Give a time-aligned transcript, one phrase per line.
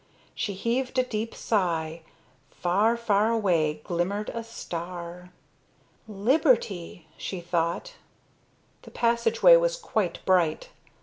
[0.33, 2.01] She heaved a deep sigh.
[2.49, 5.29] Far, far away glimmered a star.
[6.07, 7.93] "Liberty!" she thought.
[8.81, 10.69] The passageway was quite bright.